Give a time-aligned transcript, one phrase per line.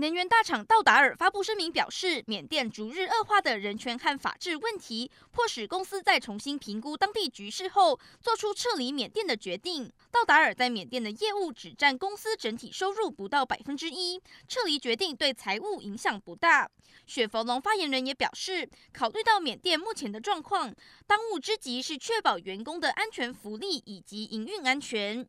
[0.00, 9.92] 能源大厂道达尔发布声明表示，缅甸逐日恶化的人权和法治问题，迫使公司在重新评估当地局势后，做出撤离缅甸的决定。
[10.12, 16.70] 道达尔在缅甸的业务只占公司整体收入不到百分之一，撤离决定对财务影响不大。
[17.04, 20.72] 雪佛龙发言人也表示，考虑到缅甸目前的状况，
[21.08, 25.28] 当务之急是确保员工的安全福利以及营运安全。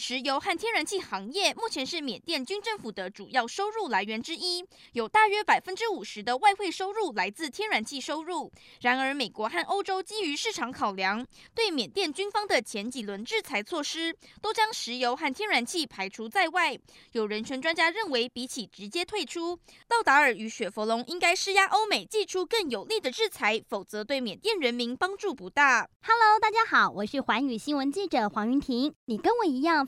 [0.00, 8.48] 石油和天然气行业目前是缅甸军政府的主要收入来源之一，有大约百分之五十的外汇收入来自天然气收入。
[8.80, 16.78] 然而，美国和欧洲基于市场考量，对缅甸军方的前几轮制裁措施都将石油和天然气排除在外。
[17.10, 19.56] 有人权专家认为，比起直接退出，
[19.88, 25.88] 道达尔与雪佛龙应该施压欧美祭出更有力的制裁，否则对缅甸人民帮助不大。
[26.02, 29.87] Hello，大家好，我是环宇新闻记者黄云婷，你跟我一样。